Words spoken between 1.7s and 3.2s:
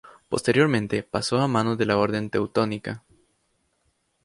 de la Orden Teutónica.